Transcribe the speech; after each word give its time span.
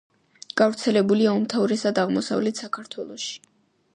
გავრცელებულია 0.61 1.33
უმთავრესად 1.41 2.01
აღმოსავლეთ 2.05 2.65
საქართველოში. 2.65 3.37